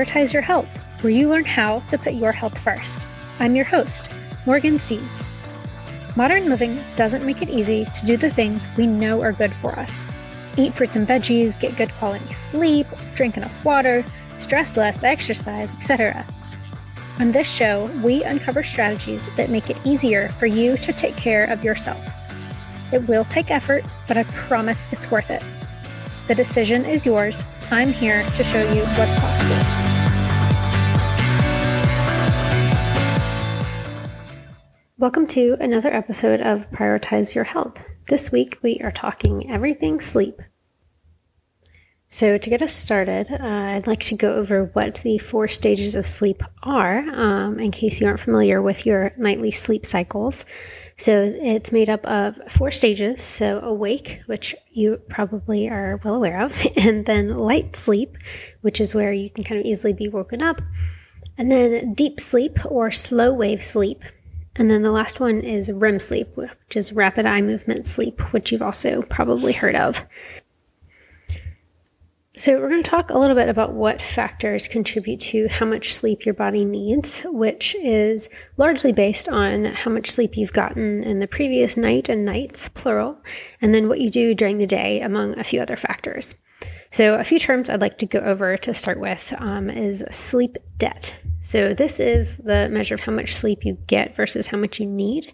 [0.00, 0.66] Prioritize Your Health,
[1.02, 3.06] where you learn how to put your health first.
[3.38, 4.10] I'm your host,
[4.46, 5.28] Morgan Siebs.
[6.16, 9.78] Modern living doesn't make it easy to do the things we know are good for
[9.78, 10.02] us.
[10.56, 14.02] Eat fruits and veggies, get good quality sleep, drink enough water,
[14.38, 16.24] stress less, exercise, etc.
[17.18, 21.44] On this show, we uncover strategies that make it easier for you to take care
[21.44, 22.08] of yourself.
[22.90, 25.42] It will take effort, but I promise it's worth it.
[26.26, 27.44] The decision is yours.
[27.70, 29.89] I'm here to show you what's possible.
[35.00, 37.88] Welcome to another episode of Prioritize Your Health.
[38.08, 40.42] This week we are talking everything sleep.
[42.10, 45.94] So, to get us started, uh, I'd like to go over what the four stages
[45.94, 50.44] of sleep are um, in case you aren't familiar with your nightly sleep cycles.
[50.98, 53.22] So it's made up of four stages.
[53.22, 58.18] So awake, which you probably are well aware of, and then light sleep,
[58.60, 60.60] which is where you can kind of easily be woken up,
[61.38, 64.04] and then deep sleep or slow wave sleep.
[64.56, 68.50] And then the last one is REM sleep, which is rapid eye movement sleep, which
[68.50, 70.06] you've also probably heard of.
[72.36, 75.92] So, we're going to talk a little bit about what factors contribute to how much
[75.92, 81.18] sleep your body needs, which is largely based on how much sleep you've gotten in
[81.20, 83.18] the previous night and nights, plural,
[83.60, 86.34] and then what you do during the day, among a few other factors.
[86.92, 90.56] So, a few terms I'd like to go over to start with um, is sleep
[90.76, 91.14] debt.
[91.40, 94.86] So, this is the measure of how much sleep you get versus how much you
[94.86, 95.32] need.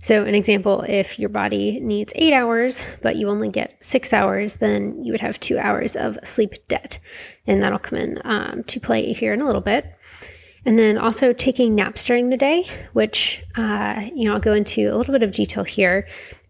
[0.00, 4.56] So, an example if your body needs eight hours, but you only get six hours,
[4.56, 6.98] then you would have two hours of sleep debt.
[7.46, 9.94] And that'll come in um, to play here in a little bit.
[10.66, 14.92] And then also taking naps during the day, which, uh, you know, I'll go into
[14.92, 16.08] a little bit of detail here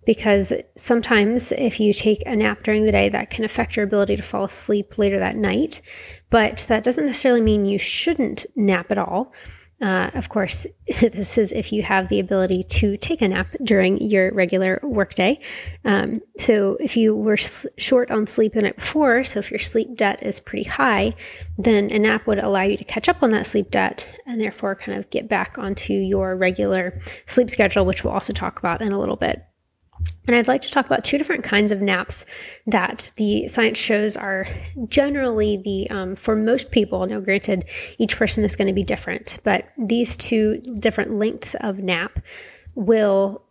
[0.09, 4.17] because sometimes if you take a nap during the day, that can affect your ability
[4.17, 5.83] to fall asleep later that night.
[6.31, 9.35] But that doesn't necessarily mean you shouldn't nap at all.
[9.83, 14.01] Uh, of course, this is if you have the ability to take a nap during
[14.01, 15.41] your regular workday.
[15.85, 19.61] Um, so, if you were s- short on sleep the night before, so if your
[19.61, 21.17] sleep debt is pretty high,
[21.59, 24.75] then a nap would allow you to catch up on that sleep debt and therefore
[24.75, 28.91] kind of get back onto your regular sleep schedule, which we'll also talk about in
[28.91, 29.45] a little bit.
[30.27, 32.27] And I'd like to talk about two different kinds of naps
[32.67, 34.47] that the science shows are
[34.89, 37.65] generally the, um, for most people, now granted,
[37.99, 42.21] each person is going to be different, but these two different lengths of nap
[42.75, 43.43] will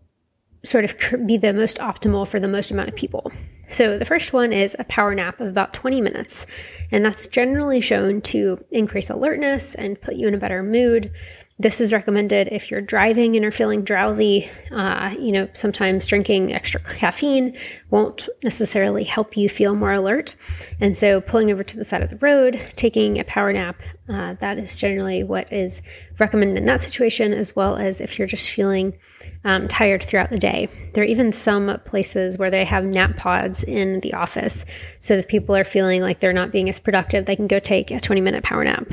[0.64, 3.32] sort of be the most optimal for the most amount of people.
[3.70, 6.48] So the first one is a power nap of about 20 minutes,
[6.92, 11.12] and that's generally shown to increase alertness and put you in a better mood.
[11.60, 14.48] This is recommended if you're driving and are feeling drowsy.
[14.72, 17.58] Uh, you know, sometimes drinking extra caffeine
[17.90, 20.36] won't necessarily help you feel more alert.
[20.80, 24.36] And so, pulling over to the side of the road, taking a power nap, uh,
[24.36, 25.82] that is generally what is
[26.20, 28.96] recommended in that situation, as well as if you're just feeling
[29.44, 30.70] um, tired throughout the day.
[30.94, 34.64] There are even some places where they have nap pods in the office.
[35.00, 37.90] So, if people are feeling like they're not being as productive, they can go take
[37.90, 38.92] a 20 minute power nap.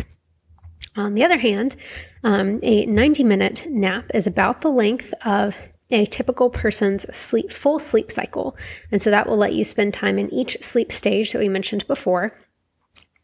[0.96, 1.76] On the other hand,
[2.24, 5.56] um, a 90 minute nap is about the length of
[5.90, 8.56] a typical person's sleep full sleep cycle.
[8.90, 11.86] And so that will let you spend time in each sleep stage that we mentioned
[11.86, 12.36] before.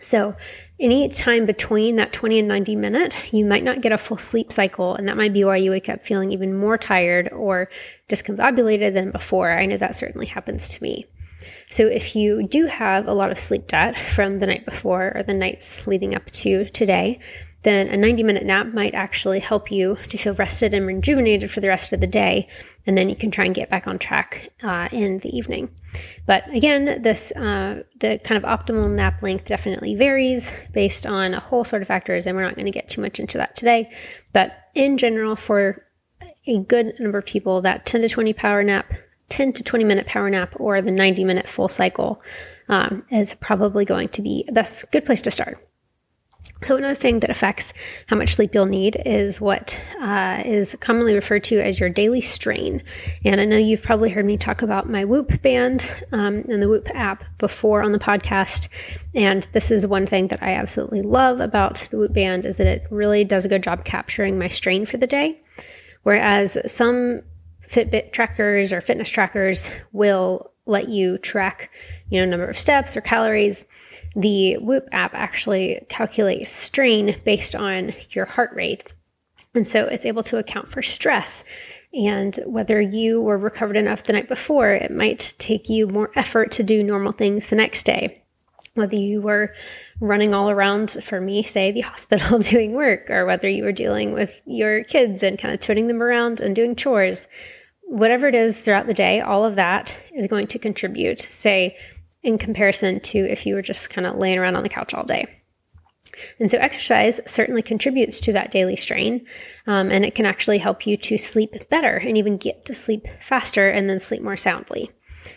[0.03, 0.35] So,
[0.79, 4.51] any time between that 20 and 90 minute, you might not get a full sleep
[4.51, 7.69] cycle, and that might be why you wake up feeling even more tired or
[8.09, 9.53] discombobulated than before.
[9.53, 11.05] I know that certainly happens to me.
[11.69, 15.23] So, if you do have a lot of sleep debt from the night before or
[15.23, 17.21] the nights leading up to today,
[17.63, 21.61] then a 90 minute nap might actually help you to feel rested and rejuvenated for
[21.61, 22.49] the rest of the day.
[22.87, 25.71] And then you can try and get back on track uh, in the evening.
[26.27, 31.41] But again, this uh, the kind of optimal nap length definitely varies based on a
[31.41, 33.91] whole sort of factors, and we're not going to get too much into that today.
[34.33, 35.85] But in general, for
[36.47, 38.93] a good number of people, that 10 to 20 power nap
[39.29, 42.21] 10 to 20 minute power nap or the 90 minute full cycle
[42.69, 45.59] um, is probably going to be a best good place to start.
[46.63, 47.73] So, another thing that affects
[48.09, 52.21] how much sleep you'll need is what uh, is commonly referred to as your daily
[52.21, 52.83] strain.
[53.25, 56.69] And I know you've probably heard me talk about my Whoop band um, and the
[56.69, 58.69] Whoop app before on the podcast.
[59.15, 62.67] And this is one thing that I absolutely love about the Whoop band is that
[62.67, 65.41] it really does a good job capturing my strain for the day.
[66.03, 67.23] Whereas some
[67.71, 71.71] Fitbit trackers or fitness trackers will let you track,
[72.11, 73.65] you know, number of steps or calories.
[74.15, 78.85] The Whoop app actually calculates strain based on your heart rate.
[79.55, 81.43] And so it's able to account for stress
[81.93, 86.53] and whether you were recovered enough the night before, it might take you more effort
[86.53, 88.17] to do normal things the next day.
[88.75, 89.53] whether you were
[89.99, 94.13] running all around, for me, say, the hospital doing work, or whether you were dealing
[94.13, 97.27] with your kids and kind of turning them around and doing chores,
[97.91, 101.77] whatever it is throughout the day, all of that is going to contribute, say,
[102.23, 105.05] in comparison to if you were just kind of laying around on the couch all
[105.05, 105.27] day.
[106.39, 109.27] And so, exercise certainly contributes to that daily strain,
[109.67, 113.07] um, and it can actually help you to sleep better and even get to sleep
[113.21, 114.91] faster and then sleep more soundly.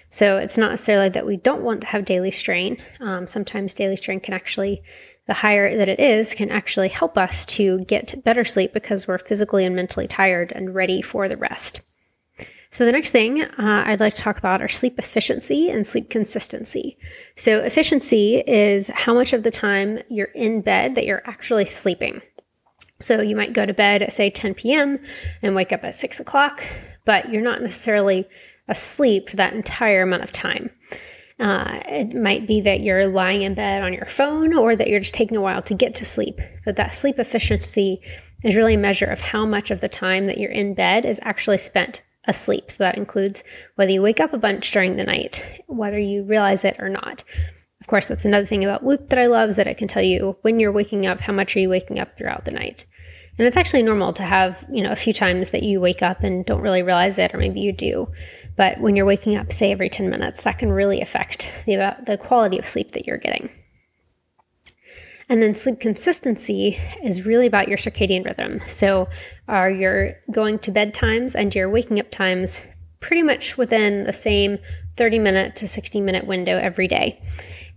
[0.09, 2.77] So it's not necessarily that we don't want to have daily strain.
[2.99, 4.81] Um, sometimes daily strain can actually,
[5.27, 9.17] the higher that it is, can actually help us to get better sleep because we're
[9.17, 11.81] physically and mentally tired and ready for the rest.
[12.73, 16.09] So, the next thing uh, I'd like to talk about are sleep efficiency and sleep
[16.09, 16.97] consistency.
[17.35, 22.23] So, efficiency is how much of the time you're in bed that you're actually sleeping.
[22.99, 24.97] So, you might go to bed at, say, 10 p.m.
[25.43, 26.63] and wake up at 6 o'clock,
[27.05, 28.27] but you're not necessarily
[28.67, 30.71] asleep for that entire amount of time.
[31.39, 34.99] Uh, it might be that you're lying in bed on your phone or that you're
[34.99, 36.39] just taking a while to get to sleep.
[36.65, 38.01] But that sleep efficiency
[38.43, 41.19] is really a measure of how much of the time that you're in bed is
[41.21, 42.71] actually spent asleep.
[42.71, 43.43] So that includes
[43.75, 47.23] whether you wake up a bunch during the night, whether you realize it or not.
[47.81, 50.03] Of course, that's another thing about Whoop that I love is that it can tell
[50.03, 52.85] you when you're waking up, how much are you waking up throughout the night.
[53.37, 56.21] And it's actually normal to have, you know, a few times that you wake up
[56.21, 58.11] and don't really realize it, or maybe you do.
[58.55, 62.17] But when you're waking up, say every 10 minutes, that can really affect the, the
[62.17, 63.49] quality of sleep that you're getting.
[65.33, 68.59] And then sleep consistency is really about your circadian rhythm.
[68.67, 69.09] So,
[69.47, 72.61] are your going to bed times and your waking up times
[72.99, 74.59] pretty much within the same
[74.95, 77.19] 30 minute to 60 minute window every day?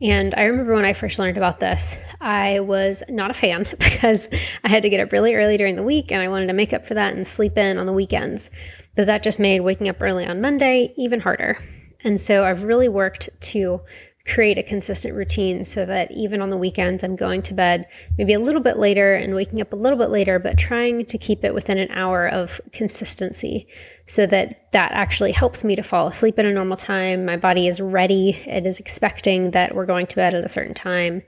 [0.02, 4.28] And I remember when I first learned about this, I was not a fan because
[4.62, 6.74] I had to get up really early during the week and I wanted to make
[6.74, 8.50] up for that and sleep in on the weekends.
[8.96, 11.56] But that just made waking up early on Monday even harder.
[12.04, 13.80] And so I've really worked to
[14.26, 17.86] create a consistent routine so that even on the weekends, I'm going to bed
[18.18, 21.18] maybe a little bit later and waking up a little bit later, but trying to
[21.18, 23.68] keep it within an hour of consistency
[24.06, 27.24] so that that actually helps me to fall asleep at a normal time.
[27.24, 30.74] My body is ready, it is expecting that we're going to bed at a certain
[30.74, 31.22] time.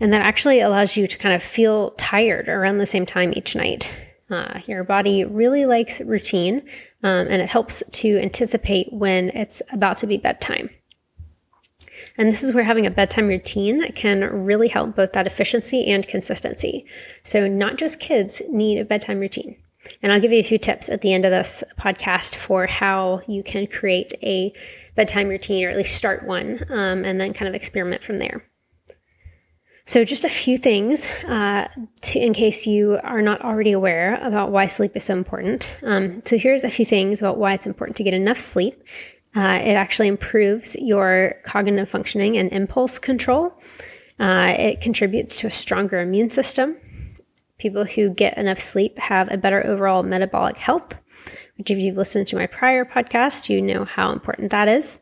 [0.00, 3.54] And that actually allows you to kind of feel tired around the same time each
[3.54, 3.92] night.
[4.30, 6.58] Uh, your body really likes routine,
[7.02, 10.68] um, and it helps to anticipate when it's about to be bedtime.
[12.18, 16.06] And this is where having a bedtime routine can really help both that efficiency and
[16.06, 16.84] consistency.
[17.22, 19.56] So, not just kids need a bedtime routine.
[20.02, 23.20] And I'll give you a few tips at the end of this podcast for how
[23.28, 24.52] you can create a
[24.96, 28.42] bedtime routine or at least start one um, and then kind of experiment from there.
[29.86, 31.68] So, just a few things uh,
[32.02, 35.72] to, in case you are not already aware about why sleep is so important.
[35.84, 38.74] Um, so, here's a few things about why it's important to get enough sleep
[39.38, 43.52] uh, it actually improves your cognitive functioning and impulse control.
[44.18, 46.76] Uh, it contributes to a stronger immune system.
[47.56, 51.00] People who get enough sleep have a better overall metabolic health,
[51.56, 54.98] which, if you've listened to my prior podcast, you know how important that is.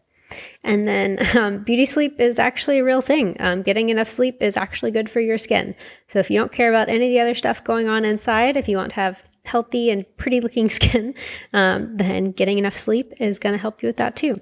[0.62, 3.38] And then um, beauty sleep is actually a real thing.
[3.40, 5.74] Um, getting enough sleep is actually good for your skin.
[6.08, 8.68] So if you don't care about any of the other stuff going on inside, if
[8.68, 11.14] you want to have healthy and pretty looking skin,
[11.52, 14.40] um, then getting enough sleep is going to help you with that too.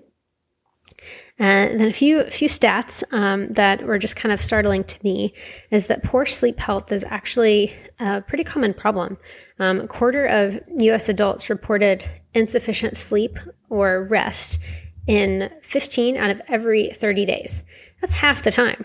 [1.38, 5.34] And then a few few stats um, that were just kind of startling to me
[5.70, 9.18] is that poor sleep health is actually a pretty common problem.
[9.58, 11.08] Um, a quarter of U.S.
[11.08, 14.61] adults reported insufficient sleep or rest
[15.06, 17.64] in 15 out of every 30 days.
[18.00, 18.84] That's half the time.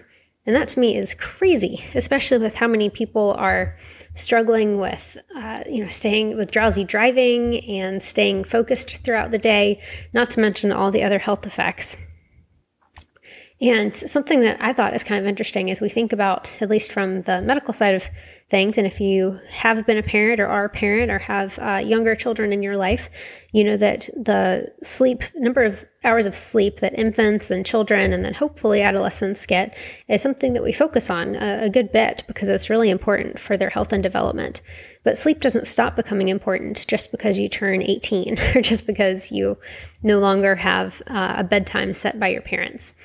[0.50, 3.78] And that to me is crazy, especially with how many people are
[4.16, 9.80] struggling with, uh, you know, staying with drowsy driving and staying focused throughout the day,
[10.12, 11.98] not to mention all the other health effects.
[13.62, 16.94] And something that I thought is kind of interesting as we think about, at least
[16.94, 18.10] from the medical side of
[18.50, 21.82] things, and if you have been a parent or are a parent or have uh,
[21.84, 23.10] younger children in your life,
[23.52, 28.24] you know that the sleep, number of hours of sleep that infants and children and
[28.24, 32.48] then hopefully adolescents get is something that we focus on a, a good bit because
[32.48, 34.62] it's really important for their health and development.
[35.04, 39.58] But sleep doesn't stop becoming important just because you turn 18 or just because you
[40.02, 42.96] no longer have uh, a bedtime set by your parents.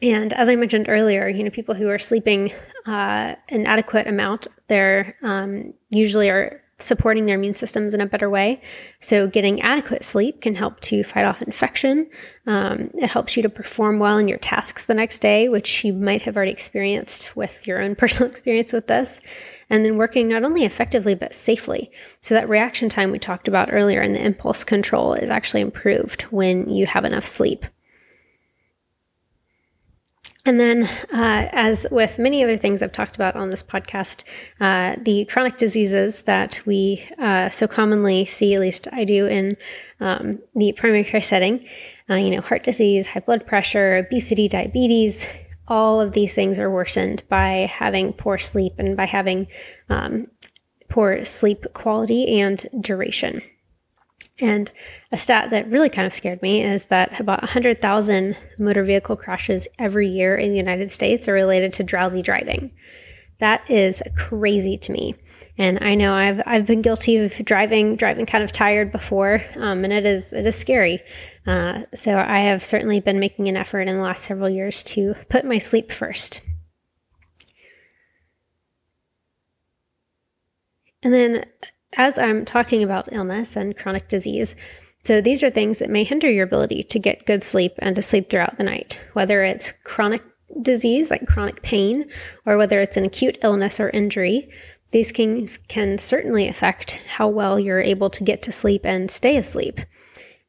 [0.00, 2.52] And as I mentioned earlier, you know, people who are sleeping
[2.86, 8.30] uh, an adequate amount, they're um, usually are supporting their immune systems in a better
[8.30, 8.60] way.
[9.00, 12.08] So, getting adequate sleep can help to fight off infection.
[12.46, 15.92] Um, it helps you to perform well in your tasks the next day, which you
[15.92, 19.20] might have already experienced with your own personal experience with this.
[19.70, 21.90] And then working not only effectively, but safely.
[22.20, 26.22] So, that reaction time we talked about earlier and the impulse control is actually improved
[26.22, 27.66] when you have enough sleep.
[30.48, 34.24] And then, uh, as with many other things I've talked about on this podcast,
[34.58, 39.58] uh, the chronic diseases that we uh, so commonly see, at least I do in
[40.00, 41.68] um, the primary care setting,
[42.08, 45.28] uh, you know, heart disease, high blood pressure, obesity, diabetes,
[45.68, 49.48] all of these things are worsened by having poor sleep and by having
[49.90, 50.28] um,
[50.88, 53.42] poor sleep quality and duration.
[54.40, 54.70] And
[55.10, 59.66] a stat that really kind of scared me is that about 100,000 motor vehicle crashes
[59.78, 62.70] every year in the United States are related to drowsy driving.
[63.40, 65.14] That is crazy to me.
[65.56, 69.82] And I know I've I've been guilty of driving driving kind of tired before, um,
[69.82, 71.00] and it is it is scary.
[71.46, 75.14] Uh, so I have certainly been making an effort in the last several years to
[75.28, 76.42] put my sleep first.
[81.02, 81.44] And then
[81.96, 84.54] as I'm talking about illness and chronic disease,
[85.04, 88.02] so these are things that may hinder your ability to get good sleep and to
[88.02, 90.22] sleep throughout the night, whether it's chronic
[90.60, 92.04] disease like chronic pain
[92.44, 94.50] or whether it's an acute illness or injury.
[94.90, 99.36] These things can certainly affect how well you're able to get to sleep and stay
[99.36, 99.80] asleep.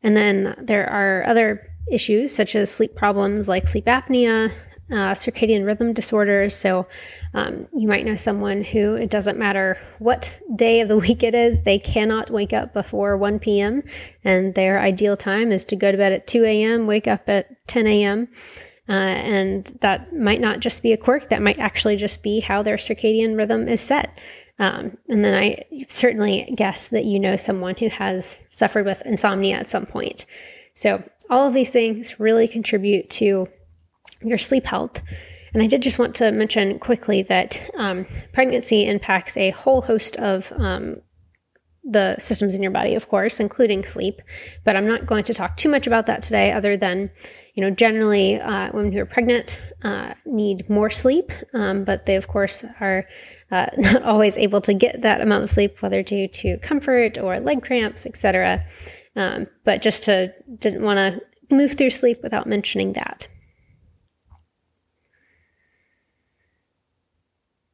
[0.02, 4.52] And then there are other issues such as sleep problems like sleep apnea,
[4.92, 6.56] uh, circadian rhythm disorders.
[6.56, 6.88] So
[7.34, 11.36] um, you might know someone who it doesn't matter what day of the week it
[11.36, 13.84] is, they cannot wake up before 1 p.m.
[14.24, 17.68] And their ideal time is to go to bed at 2 a.m., wake up at
[17.68, 18.28] 10 a.m.
[18.88, 22.64] Uh, and that might not just be a quirk, that might actually just be how
[22.64, 24.18] their circadian rhythm is set.
[24.58, 29.58] Um, and then I certainly guess that you know someone who has suffered with insomnia
[29.58, 30.26] at some point.
[30.74, 33.48] So, all of these things really contribute to
[34.22, 35.02] your sleep health.
[35.54, 40.18] And I did just want to mention quickly that um, pregnancy impacts a whole host
[40.18, 40.98] of um,
[41.84, 44.22] the systems in your body, of course, including sleep.
[44.64, 47.10] But I'm not going to talk too much about that today, other than,
[47.56, 52.16] you know, generally uh, women who are pregnant uh, need more sleep, um, but they,
[52.16, 53.06] of course, are
[53.52, 57.40] uh, not always able to get that amount of sleep, whether due to comfort or
[57.40, 58.66] leg cramps, etc.
[59.16, 61.22] Um, but just to didn't want to
[61.56, 63.28] move through sleep without mentioning that.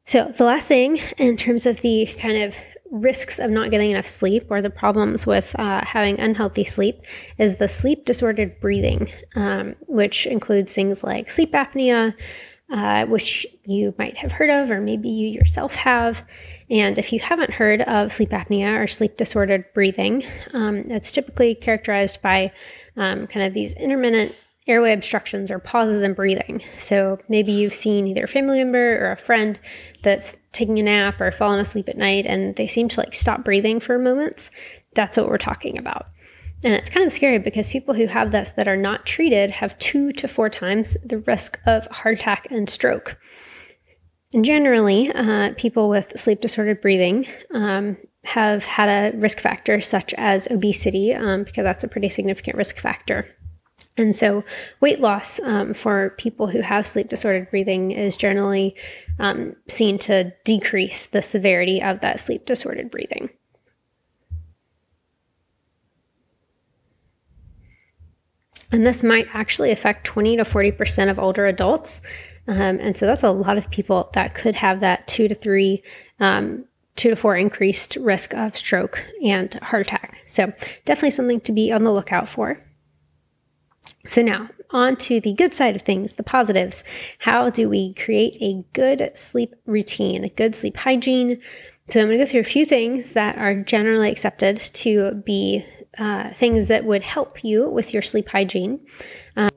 [0.08, 2.56] So, the last thing in terms of the kind of
[2.92, 7.02] risks of not getting enough sleep or the problems with uh, having unhealthy sleep
[7.40, 12.14] is the sleep disordered breathing, um, which includes things like sleep apnea,
[12.72, 16.24] uh, which you might have heard of, or maybe you yourself have.
[16.70, 21.56] And if you haven't heard of sleep apnea or sleep disordered breathing, um, it's typically
[21.56, 22.52] characterized by
[22.96, 24.36] um, kind of these intermittent
[24.68, 26.62] airway obstructions or pauses in breathing.
[26.78, 29.60] So maybe you've seen either a family member or a friend
[30.02, 33.44] that's taking a nap or falling asleep at night and they seem to like stop
[33.44, 34.50] breathing for moments.
[34.94, 36.08] That's what we're talking about.
[36.64, 39.78] And it's kind of scary because people who have this that are not treated have
[39.78, 43.20] two to four times the risk of heart attack and stroke.
[44.34, 50.14] And generally, uh, people with sleep disordered breathing um, have had a risk factor such
[50.16, 53.28] as obesity, um, because that's a pretty significant risk factor.
[53.98, 54.44] And so,
[54.82, 58.76] weight loss um, for people who have sleep disordered breathing is generally
[59.20, 63.30] um, seen to decrease the severity of that sleep disordered breathing.
[68.72, 72.02] And this might actually affect 20 to 40% of older adults.
[72.48, 75.82] Um, and so that's a lot of people that could have that two to three,
[76.20, 76.66] um,
[76.98, 80.18] two to four increased risk of stroke and heart attack.
[80.26, 80.48] So
[80.84, 82.65] definitely something to be on the lookout for.
[84.06, 86.84] So now, on to the good side of things, the positives.
[87.20, 91.42] How do we create a good sleep routine, good sleep hygiene?
[91.90, 95.64] So I'm going to go through a few things that are generally accepted to be
[95.98, 98.86] uh, things that would help you with your sleep hygiene.
[99.38, 99.50] Um,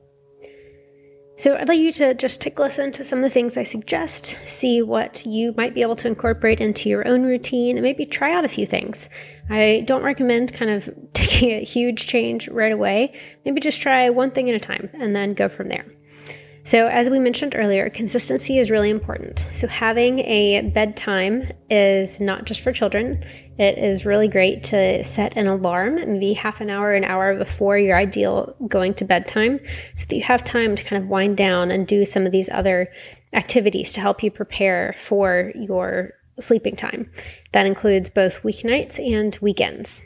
[1.38, 3.62] so I'd like you to just take a listen to some of the things I
[3.62, 8.04] suggest, see what you might be able to incorporate into your own routine, and maybe
[8.04, 9.09] try out a few things.
[9.49, 13.14] I don't recommend kind of taking a huge change right away.
[13.45, 15.87] Maybe just try one thing at a time and then go from there.
[16.64, 19.47] So, as we mentioned earlier, consistency is really important.
[19.54, 23.25] So, having a bedtime is not just for children.
[23.59, 27.77] It is really great to set an alarm, maybe half an hour, an hour before
[27.77, 29.61] your ideal going to bedtime,
[29.95, 32.49] so that you have time to kind of wind down and do some of these
[32.50, 32.88] other
[33.33, 37.11] activities to help you prepare for your sleeping time.
[37.53, 40.03] That includes both weeknights and weekends.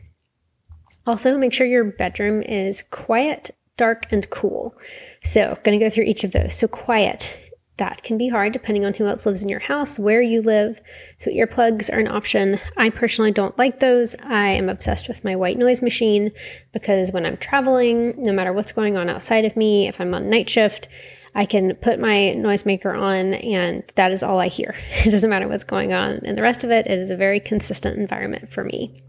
[1.06, 4.74] Also, make sure your bedroom is quiet dark, and cool.
[5.22, 6.54] So, going to go through each of those.
[6.54, 7.36] So, quiet.
[7.82, 10.80] That can be hard depending on who else lives in your house, where you live.
[11.18, 12.60] So, earplugs are an option.
[12.76, 14.14] I personally don't like those.
[14.22, 16.30] I am obsessed with my white noise machine
[16.72, 20.30] because when I'm traveling, no matter what's going on outside of me, if I'm on
[20.30, 20.86] night shift,
[21.34, 24.76] I can put my noisemaker on and that is all I hear.
[25.04, 26.20] It doesn't matter what's going on.
[26.24, 29.02] And the rest of it, it is a very consistent environment for me.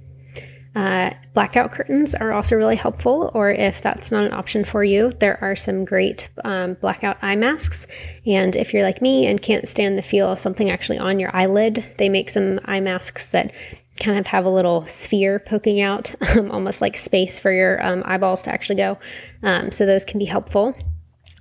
[0.75, 5.11] Uh, blackout curtains are also really helpful, or if that's not an option for you,
[5.19, 7.85] there are some great um, blackout eye masks.
[8.25, 11.35] And if you're like me and can't stand the feel of something actually on your
[11.35, 13.53] eyelid, they make some eye masks that
[13.99, 18.01] kind of have a little sphere poking out, um, almost like space for your um,
[18.05, 18.97] eyeballs to actually go.
[19.43, 20.75] Um, so those can be helpful.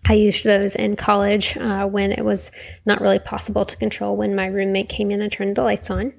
[0.05, 2.51] I used those in college uh, when it was
[2.85, 6.13] not really possible to control when my roommate came in and turned the lights on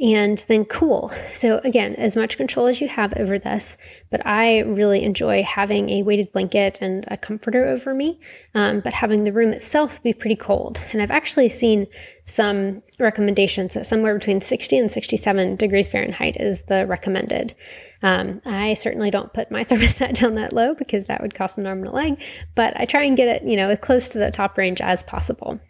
[0.00, 1.08] and then cool.
[1.34, 3.76] So again, as much control as you have over this,
[4.10, 8.18] but I really enjoy having a weighted blanket and a comforter over me,
[8.54, 10.82] um, but having the room itself be pretty cold.
[10.92, 11.86] And I've actually seen
[12.24, 17.54] some recommendations that somewhere between 60 and 67 degrees Fahrenheit is the recommended.
[18.02, 21.66] Um, I certainly don't put my thermostat down that low because that would cost an
[21.66, 22.22] arm and a leg,
[22.54, 25.02] but I try and get it, you know, as close to the top range as
[25.02, 25.60] possible.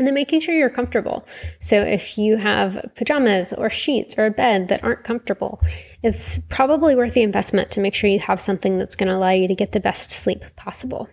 [0.00, 1.26] And then making sure you're comfortable.
[1.60, 5.60] So if you have pajamas or sheets or a bed that aren't comfortable,
[6.02, 9.32] it's probably worth the investment to make sure you have something that's going to allow
[9.32, 11.10] you to get the best sleep possible.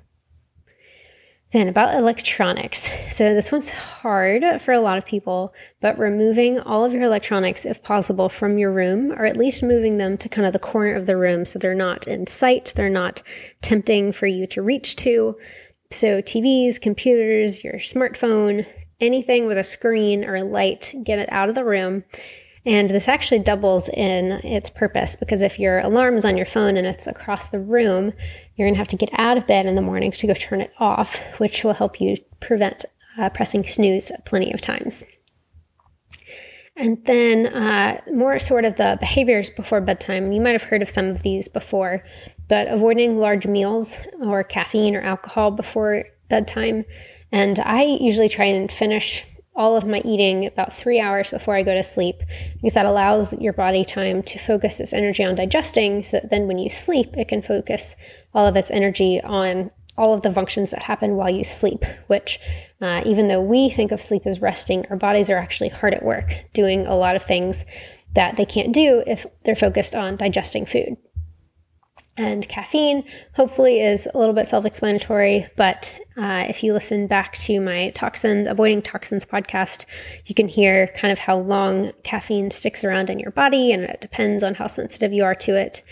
[1.51, 2.89] Then about electronics.
[3.10, 7.65] So this one's hard for a lot of people, but removing all of your electronics
[7.65, 10.96] if possible from your room, or at least moving them to kind of the corner
[10.96, 13.22] of the room so they're not in sight, they're not
[13.62, 15.38] tempting for you to reach to.
[15.89, 18.65] So, TVs, computers, your smartphone,
[19.00, 22.03] anything with a screen or a light, get it out of the room.
[22.65, 26.75] And this actually doubles in its purpose because if your alarm is on your phone
[26.75, 28.12] and it's across the room,
[28.56, 30.60] you're going to have to get out of bed in the morning to go turn
[30.60, 32.84] it off, which will help you prevent
[33.17, 35.06] uh, pressing snooze plenty of times.
[36.75, 40.34] And then uh, more sort of the behaviors before bedtime.
[40.34, 42.04] You might have heard of some of these before,
[42.47, 46.86] but avoiding large meals or caffeine or alcohol before bedtime.
[47.31, 51.63] And I usually try and finish all of my eating about three hours before I
[51.63, 52.21] go to sleep
[52.55, 56.47] because that allows your body time to focus its energy on digesting so that then
[56.47, 57.95] when you sleep, it can focus
[58.36, 62.39] all of its energy on all of the functions that happen while you sleep, which,
[62.81, 66.05] uh, even though we think of sleep as resting, our bodies are actually hard at
[66.05, 67.65] work doing a lot of things
[68.13, 70.97] that they can't do if they're focused on digesting food.
[72.17, 73.03] And caffeine,
[73.36, 77.91] hopefully, is a little bit self explanatory, but uh, if you listen back to my
[77.91, 79.86] toxin, avoiding toxins podcast,
[80.25, 84.01] you can hear kind of how long caffeine sticks around in your body, and it
[84.01, 85.84] depends on how sensitive you are to it.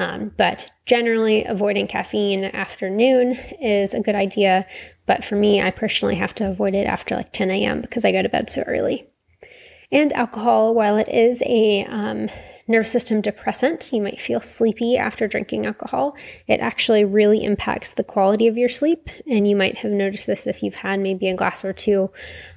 [0.00, 4.66] Um, but generally, avoiding caffeine after noon is a good idea.
[5.06, 7.82] But for me, I personally have to avoid it after like 10 a.m.
[7.82, 9.08] because I go to bed so early.
[9.90, 12.28] And alcohol, while it is a um,
[12.68, 16.16] nervous system depressant, you might feel sleepy after drinking alcohol.
[16.46, 19.08] It actually really impacts the quality of your sleep.
[19.26, 22.10] And you might have noticed this if you've had maybe a glass or two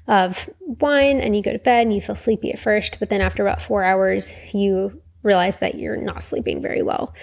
[0.07, 3.21] of wine and you go to bed and you feel sleepy at first, but then
[3.21, 7.13] after about four hours, you realize that you're not sleeping very well.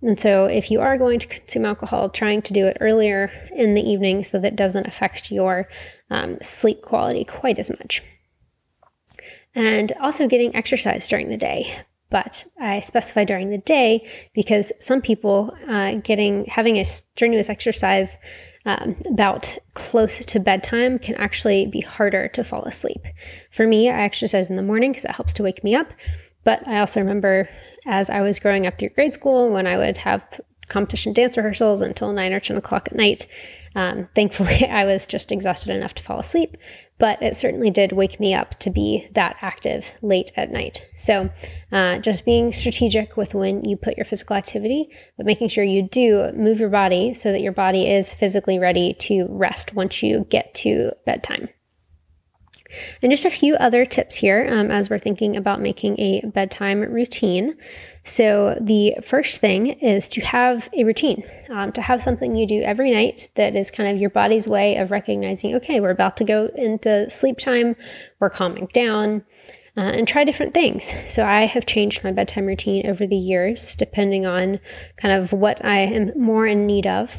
[0.00, 3.74] And so, if you are going to consume alcohol, trying to do it earlier in
[3.74, 5.68] the evening so that it doesn't affect your
[6.08, 8.02] um, sleep quality quite as much.
[9.56, 11.74] And also getting exercise during the day.
[12.10, 18.16] But I specify during the day because some people uh, getting having a strenuous exercise
[18.64, 23.06] um, about close to bedtime can actually be harder to fall asleep.
[23.50, 25.92] For me, I exercise in the morning because it helps to wake me up.
[26.44, 27.48] But I also remember
[27.86, 31.82] as I was growing up through grade school when I would have competition dance rehearsals
[31.82, 33.26] until 9 or 10 o'clock at night.
[33.74, 36.56] Um, thankfully, I was just exhausted enough to fall asleep,
[36.98, 40.82] but it certainly did wake me up to be that active late at night.
[40.96, 41.30] So,
[41.70, 45.82] uh, just being strategic with when you put your physical activity, but making sure you
[45.82, 50.26] do move your body so that your body is physically ready to rest once you
[50.28, 51.48] get to bedtime.
[53.02, 56.80] And just a few other tips here um, as we're thinking about making a bedtime
[56.80, 57.56] routine.
[58.08, 62.62] So, the first thing is to have a routine, um, to have something you do
[62.62, 66.24] every night that is kind of your body's way of recognizing, okay, we're about to
[66.24, 67.76] go into sleep time,
[68.18, 69.24] we're calming down.
[69.76, 70.92] Uh, and try different things.
[71.06, 74.58] So, I have changed my bedtime routine over the years, depending on
[74.96, 77.14] kind of what I am more in need of.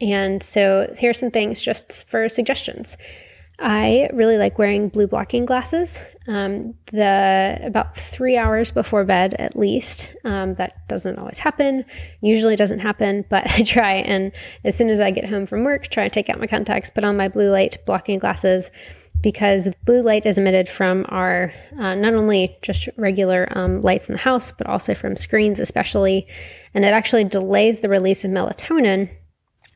[0.00, 2.96] And so, here are some things just for suggestions.
[3.60, 6.00] I really like wearing blue blocking glasses.
[6.26, 10.16] Um, the about three hours before bed, at least.
[10.24, 11.84] Um, that doesn't always happen.
[12.22, 13.94] Usually doesn't happen, but I try.
[13.94, 14.32] And
[14.64, 17.04] as soon as I get home from work, try to take out my contacts, put
[17.04, 18.70] on my blue light blocking glasses,
[19.22, 24.14] because blue light is emitted from our uh, not only just regular um, lights in
[24.14, 26.26] the house, but also from screens, especially,
[26.72, 29.10] and it actually delays the release of melatonin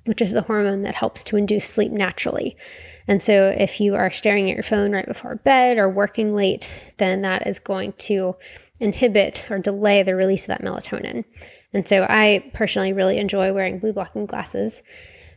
[0.04, 2.56] which is the hormone that helps to induce sleep naturally.
[3.06, 6.70] And so, if you are staring at your phone right before bed or working late,
[6.96, 8.36] then that is going to
[8.80, 11.24] inhibit or delay the release of that melatonin.
[11.74, 14.82] And so, I personally really enjoy wearing blue blocking glasses.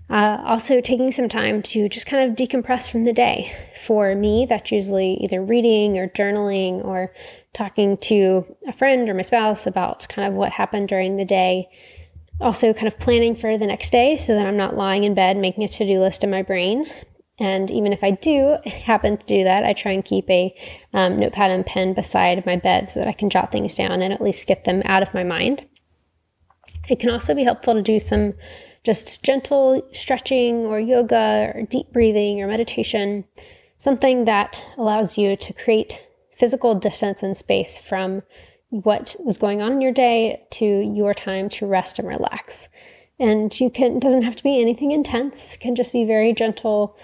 [0.09, 3.51] Uh, also, taking some time to just kind of decompress from the day.
[3.75, 7.11] For me, that's usually either reading or journaling or
[7.51, 11.67] talking to a friend or my spouse about kind of what happened during the day
[12.39, 15.37] also, kind of planning for the next day so that I'm not lying in bed
[15.37, 16.85] making a to do list in my brain.
[17.39, 20.55] And even if I do happen to do that, I try and keep a
[20.93, 24.11] um, notepad and pen beside my bed so that I can jot things down and
[24.11, 25.67] at least get them out of my mind.
[26.89, 28.33] It can also be helpful to do some
[28.83, 33.25] just gentle stretching or yoga or deep breathing or meditation,
[33.77, 38.23] something that allows you to create physical distance and space from
[38.69, 42.69] what was going on in your day to your time to rest and relax.
[43.19, 46.95] And you can, it doesn't have to be anything intense, can just be very gentle,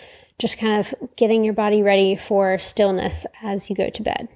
[0.44, 4.28] just kind of getting your body ready for stillness as you go to bed.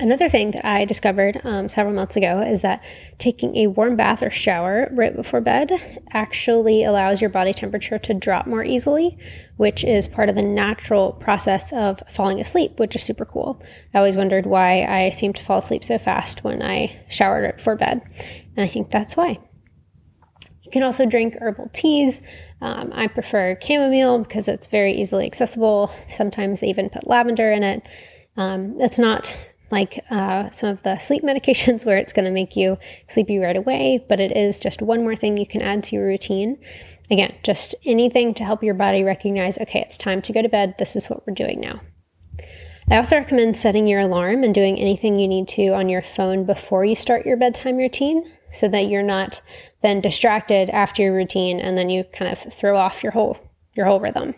[0.00, 2.84] Another thing that I discovered um, several months ago is that
[3.18, 5.70] taking a warm bath or shower right before bed
[6.10, 9.16] actually allows your body temperature to drop more easily,
[9.56, 13.62] which is part of the natural process of falling asleep, which is super cool.
[13.94, 17.56] I always wondered why I seem to fall asleep so fast when I showered right
[17.56, 18.02] before bed,
[18.56, 19.38] and I think that's why.
[20.66, 22.20] You can also drink herbal teas.
[22.60, 25.92] Um, I prefer chamomile because it's very easily accessible.
[26.08, 27.88] Sometimes they even put lavender in it.
[28.36, 29.36] Um, it's not
[29.70, 33.56] like uh, some of the sleep medications where it's going to make you sleepy right
[33.56, 36.58] away, but it is just one more thing you can add to your routine.
[37.12, 40.74] Again, just anything to help your body recognize okay, it's time to go to bed.
[40.78, 41.80] This is what we're doing now.
[42.90, 46.44] I also recommend setting your alarm and doing anything you need to on your phone
[46.44, 49.42] before you start your bedtime routine so that you're not
[49.86, 53.38] then distracted after your routine and then you kind of throw off your whole
[53.74, 54.34] your whole rhythm.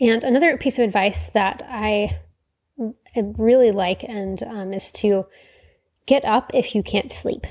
[0.00, 2.20] And another piece of advice that I
[3.16, 5.26] really like and um, is to
[6.06, 7.46] get up if you can't sleep.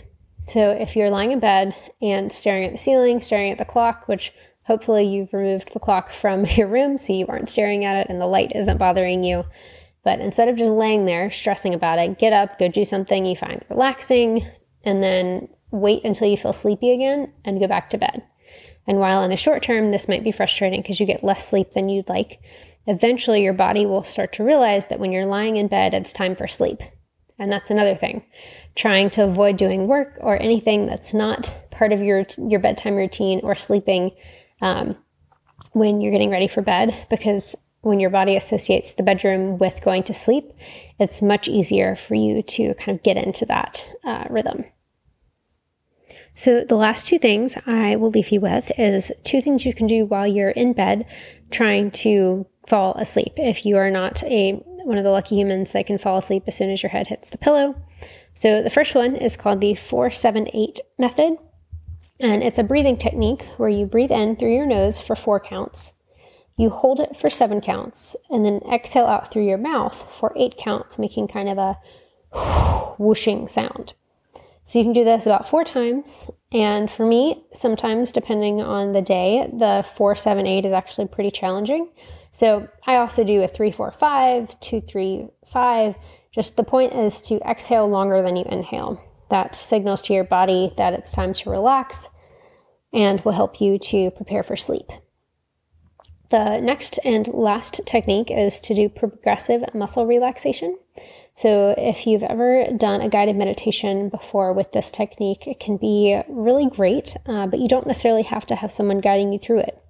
[0.48, 4.08] So if you're lying in bed and staring at the ceiling, staring at the clock,
[4.08, 4.32] which
[4.63, 8.22] hopefully you've removed the clock from your room so you aren't staring at it and
[8.22, 9.44] the light isn't bothering you.
[10.04, 13.36] But instead of just laying there stressing about it, get up, go do something you
[13.36, 14.46] find relaxing,
[14.84, 18.23] and then wait until you feel sleepy again and go back to bed.
[18.88, 21.71] And while in the short term, this might be frustrating because you get less sleep
[21.71, 22.41] than you'd like,
[22.88, 26.36] eventually your body will start to realize that when you're lying in bed, it's time
[26.36, 26.81] for sleep.
[27.38, 28.23] And that's another thing.
[28.75, 33.39] Trying to avoid doing work or anything that's not part of your your bedtime routine
[33.43, 34.12] or sleeping
[34.62, 34.95] um,
[35.71, 40.03] when you're getting ready for bed, because when your body associates the bedroom with going
[40.03, 40.51] to sleep,
[40.99, 44.63] it's much easier for you to kind of get into that uh, rhythm.
[46.41, 49.86] So, the last two things I will leave you with is two things you can
[49.86, 51.06] do while you're in bed
[51.51, 55.86] trying to fall asleep if you are not a one of the lucky humans that
[55.86, 57.75] can fall asleep as soon as your head hits the pillow.
[58.34, 61.38] So the first one is called the 478 method.
[62.19, 65.93] And it's a breathing technique where you breathe in through your nose for 4 counts.
[66.58, 70.58] You hold it for 7 counts and then exhale out through your mouth for 8
[70.58, 71.77] counts, making kind of a
[72.97, 73.93] whooshing sound.
[74.63, 79.02] So you can do this about 4 times and for me, sometimes depending on the
[79.02, 81.89] day, the 478 is actually pretty challenging.
[82.32, 85.95] So I also do a three, four, five, two, three, five.
[86.32, 89.02] Just the point is to exhale longer than you inhale.
[89.30, 92.10] That signals to your body that it's time to relax
[92.93, 94.88] and will help you to prepare for sleep.
[96.30, 100.78] The next and last technique is to do progressive muscle relaxation.
[101.36, 106.22] So, if you've ever done a guided meditation before with this technique, it can be
[106.28, 109.82] really great, uh, but you don't necessarily have to have someone guiding you through it.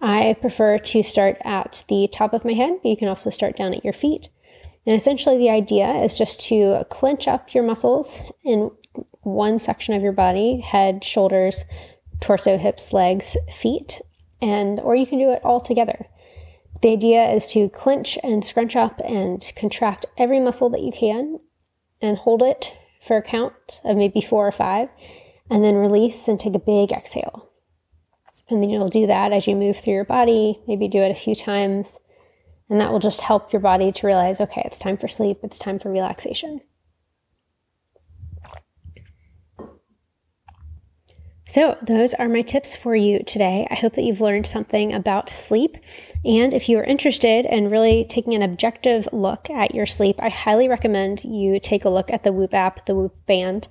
[0.00, 3.54] I prefer to start at the top of my head, but you can also start
[3.54, 4.28] down at your feet.
[4.84, 8.70] And essentially, the idea is just to clench up your muscles in
[9.20, 11.64] one section of your body head, shoulders,
[12.20, 14.00] torso, hips, legs, feet,
[14.40, 16.06] and or you can do it all together.
[16.82, 21.38] The idea is to clench and scrunch up and contract every muscle that you can
[22.00, 24.88] and hold it for a count of maybe four or five,
[25.48, 27.50] and then release and take a big exhale.
[28.50, 31.16] And then you'll do that as you move through your body, maybe do it a
[31.16, 32.00] few times.
[32.68, 35.58] And that will just help your body to realize okay, it's time for sleep, it's
[35.58, 36.60] time for relaxation.
[41.52, 43.68] So, those are my tips for you today.
[43.70, 45.76] I hope that you've learned something about sleep.
[46.24, 50.30] And if you are interested in really taking an objective look at your sleep, I
[50.30, 53.68] highly recommend you take a look at the Whoop app, the Whoop band.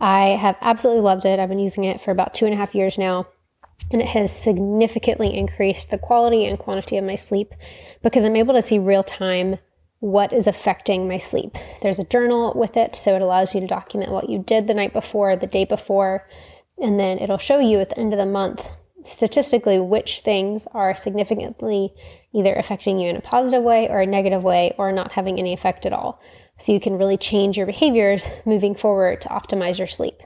[0.00, 1.38] I have absolutely loved it.
[1.38, 3.26] I've been using it for about two and a half years now
[3.92, 7.52] And it has significantly increased the quality and quantity of my sleep
[8.02, 9.58] because I'm able to see real time
[10.00, 11.56] what is affecting my sleep.
[11.82, 14.72] There's a journal with it, so it allows you to document what you did the
[14.72, 16.26] night before, the day before,
[16.80, 18.70] and then it'll show you at the end of the month
[19.04, 21.92] statistically which things are significantly
[22.32, 25.52] either affecting you in a positive way or a negative way or not having any
[25.52, 26.20] effect at all.
[26.58, 30.22] So you can really change your behaviors moving forward to optimize your sleep.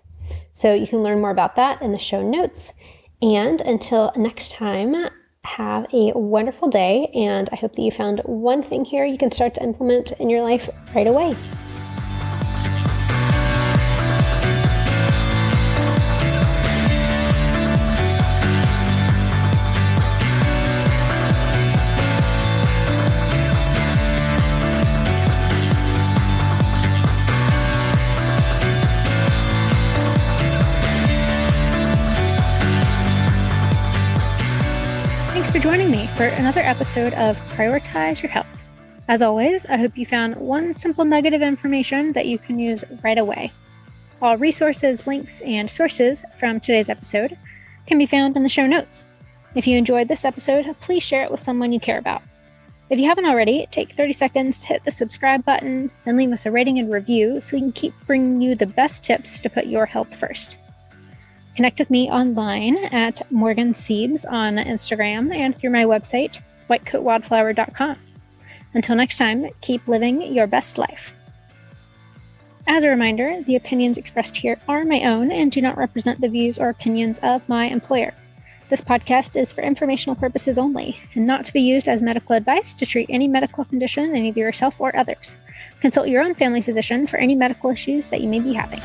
[0.53, 2.75] So you can learn more about that in the show notes.
[3.21, 4.95] And until next time,
[5.45, 7.11] have a wonderful day.
[7.15, 10.31] And I hope that you found one thing here you can start to implement in
[10.31, 11.37] your life right away.
[36.23, 38.47] For another episode of Prioritize Your Health.
[39.09, 42.85] As always, I hope you found one simple nugget of information that you can use
[43.03, 43.51] right away.
[44.21, 47.37] All resources, links, and sources from today's episode
[47.89, 49.05] can be found in the show notes.
[49.57, 52.23] If you enjoyed this episode, please share it with someone you care about.
[52.89, 56.47] If you haven't already, take 30 seconds to hit the subscribe button and leave us
[56.47, 59.67] a rating and review so we can keep bringing you the best tips to put
[59.67, 60.57] your health first.
[61.55, 67.97] Connect with me online at Morgan Siebs on Instagram and through my website, whitecoatwildflower.com.
[68.75, 71.12] Until next time, keep living your best life.
[72.67, 76.29] As a reminder, the opinions expressed here are my own and do not represent the
[76.29, 78.15] views or opinions of my employer.
[78.71, 82.73] This podcast is for informational purposes only and not to be used as medical advice
[82.77, 85.37] to treat any medical condition in either yourself or others.
[85.83, 88.81] Consult your own family physician for any medical issues that you may be having.